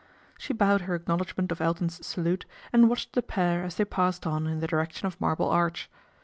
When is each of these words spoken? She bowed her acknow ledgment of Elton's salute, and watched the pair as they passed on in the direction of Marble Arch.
She 0.35 0.51
bowed 0.51 0.81
her 0.81 0.97
acknow 0.97 1.19
ledgment 1.19 1.51
of 1.51 1.61
Elton's 1.61 2.03
salute, 2.03 2.47
and 2.73 2.89
watched 2.89 3.13
the 3.13 3.21
pair 3.21 3.63
as 3.63 3.75
they 3.75 3.85
passed 3.85 4.25
on 4.25 4.47
in 4.47 4.57
the 4.59 4.65
direction 4.65 5.05
of 5.05 5.21
Marble 5.21 5.47
Arch. 5.51 5.91